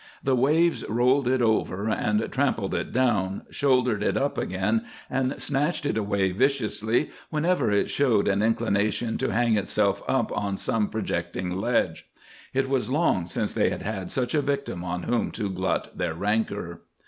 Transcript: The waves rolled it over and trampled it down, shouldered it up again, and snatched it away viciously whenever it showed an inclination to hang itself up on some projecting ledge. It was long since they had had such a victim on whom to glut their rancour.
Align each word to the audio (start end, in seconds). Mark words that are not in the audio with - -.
The 0.23 0.35
waves 0.35 0.83
rolled 0.89 1.27
it 1.27 1.43
over 1.43 1.87
and 1.87 2.27
trampled 2.31 2.73
it 2.73 2.91
down, 2.91 3.43
shouldered 3.51 4.01
it 4.01 4.17
up 4.17 4.35
again, 4.35 4.83
and 5.11 5.39
snatched 5.39 5.85
it 5.85 5.95
away 5.95 6.31
viciously 6.31 7.11
whenever 7.29 7.69
it 7.69 7.87
showed 7.87 8.27
an 8.27 8.41
inclination 8.41 9.19
to 9.19 9.31
hang 9.31 9.57
itself 9.57 10.01
up 10.07 10.35
on 10.35 10.57
some 10.57 10.87
projecting 10.89 11.55
ledge. 11.55 12.09
It 12.51 12.67
was 12.67 12.89
long 12.89 13.27
since 13.27 13.53
they 13.53 13.69
had 13.69 13.83
had 13.83 14.09
such 14.09 14.33
a 14.33 14.41
victim 14.41 14.83
on 14.83 15.03
whom 15.03 15.29
to 15.33 15.51
glut 15.51 15.95
their 15.95 16.15
rancour. 16.15 16.81